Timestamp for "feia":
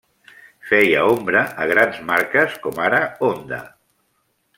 0.69-1.03